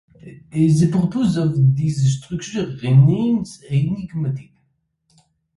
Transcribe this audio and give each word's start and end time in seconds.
The 0.49 0.89
purpose 0.91 1.35
of 1.35 1.77
this 1.77 2.17
structure 2.17 2.75
remains 2.81 3.61
enigmatic. 3.69 4.49